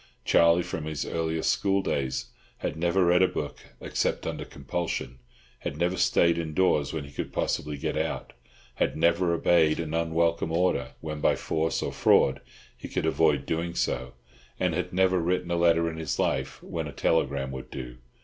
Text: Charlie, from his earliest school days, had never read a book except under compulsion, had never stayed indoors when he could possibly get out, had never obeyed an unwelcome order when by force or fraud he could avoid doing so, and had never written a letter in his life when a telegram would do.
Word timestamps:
Charlie, 0.25 0.63
from 0.63 0.85
his 0.85 1.05
earliest 1.05 1.51
school 1.51 1.83
days, 1.83 2.29
had 2.57 2.75
never 2.75 3.05
read 3.05 3.21
a 3.21 3.27
book 3.27 3.59
except 3.79 4.25
under 4.25 4.43
compulsion, 4.45 5.19
had 5.59 5.77
never 5.77 5.95
stayed 5.95 6.39
indoors 6.39 6.91
when 6.91 7.03
he 7.03 7.11
could 7.11 7.31
possibly 7.31 7.77
get 7.77 7.95
out, 7.95 8.33
had 8.77 8.97
never 8.97 9.31
obeyed 9.31 9.79
an 9.79 9.93
unwelcome 9.93 10.51
order 10.51 10.93
when 11.01 11.21
by 11.21 11.35
force 11.35 11.83
or 11.83 11.91
fraud 11.91 12.41
he 12.75 12.87
could 12.87 13.05
avoid 13.05 13.45
doing 13.45 13.75
so, 13.75 14.13
and 14.59 14.73
had 14.73 14.91
never 14.91 15.19
written 15.19 15.51
a 15.51 15.55
letter 15.55 15.87
in 15.87 15.97
his 15.97 16.17
life 16.17 16.63
when 16.63 16.87
a 16.87 16.91
telegram 16.91 17.51
would 17.51 17.69
do. 17.69 17.97